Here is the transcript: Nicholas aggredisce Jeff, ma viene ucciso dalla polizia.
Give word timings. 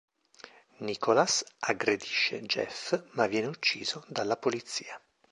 Nicholas 0.79 1.45
aggredisce 1.61 2.41
Jeff, 2.49 2.99
ma 3.11 3.27
viene 3.27 3.45
ucciso 3.45 4.03
dalla 4.07 4.35
polizia. 4.35 4.99